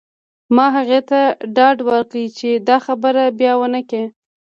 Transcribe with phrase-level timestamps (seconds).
[0.55, 1.19] ما هغې ته
[1.55, 4.03] ډاډ ورکړ چې دا خبره بیا ونه کړې